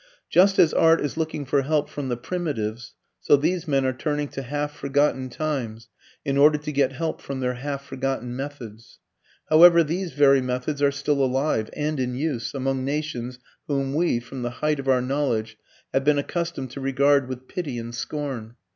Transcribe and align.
Just 0.31 0.57
as 0.57 0.73
art 0.73 0.99
is 0.99 1.15
looking 1.15 1.45
for 1.45 1.61
help 1.61 1.87
from 1.87 2.09
the 2.09 2.17
primitives, 2.17 2.95
so 3.19 3.35
these 3.37 3.67
men 3.67 3.85
are 3.85 3.93
turning 3.93 4.29
to 4.29 4.41
half 4.41 4.73
forgotten 4.75 5.29
times 5.29 5.89
in 6.25 6.37
order 6.37 6.57
to 6.57 6.71
get 6.71 6.91
help 6.93 7.21
from 7.21 7.39
their 7.39 7.53
half 7.53 7.85
forgotten 7.85 8.35
methods. 8.35 8.97
However, 9.47 9.83
these 9.83 10.13
very 10.13 10.41
methods 10.41 10.81
are 10.81 10.91
still 10.91 11.23
alive 11.23 11.69
and 11.73 11.99
in 11.99 12.15
use 12.15 12.55
among 12.55 12.83
nations 12.83 13.37
whom 13.67 13.93
we, 13.93 14.19
from 14.19 14.41
the 14.41 14.49
height 14.49 14.79
of 14.79 14.87
our 14.89 15.03
knowledge, 15.03 15.55
have 15.93 16.03
been 16.03 16.17
accustomed 16.17 16.71
to 16.71 16.81
regard 16.81 17.27
with 17.29 17.47
pity 17.47 17.77
and 17.77 17.93
scorn. 17.93 18.55